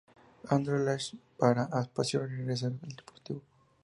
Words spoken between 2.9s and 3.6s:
Deportivo.